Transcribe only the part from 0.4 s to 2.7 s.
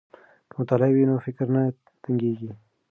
که مطالعه وي نو فکر نه تنګیږي.